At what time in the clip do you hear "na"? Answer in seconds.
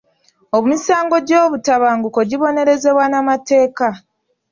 3.09-3.19